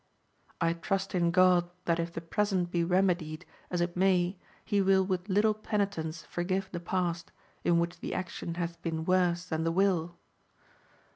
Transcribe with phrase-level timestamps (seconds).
[0.59, 5.05] I trust in God that if the present be remedied, as it may, he will
[5.05, 7.31] with Httle penitence forgive the past,
[7.63, 10.17] in which the action hath been worse than the will.